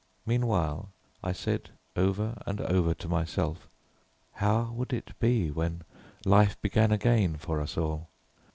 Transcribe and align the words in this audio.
Meanwhile 0.25 0.91
I 1.23 1.31
said 1.31 1.69
over 1.95 2.35
and 2.47 2.59
over 2.59 2.95
to 2.95 3.07
myself, 3.07 3.69
how 4.31 4.71
would 4.71 4.93
it 4.93 5.11
be 5.19 5.51
when 5.51 5.83
life 6.25 6.59
began 6.59 6.91
again 6.91 7.37
for 7.37 7.61
us 7.61 7.77
all? 7.77 8.09